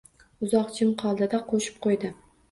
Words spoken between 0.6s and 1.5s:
jim qoldi-da,